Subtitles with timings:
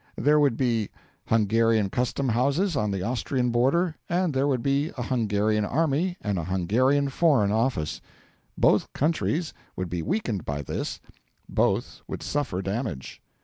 [0.15, 0.89] There would be
[1.27, 6.39] Hungarian custom houses on the Austrian border, and there would be a Hungarian army and
[6.39, 8.01] a Hungarian foreign office.
[8.57, 10.99] Both countries would be weakened by this,
[11.47, 13.21] both would suffer damage.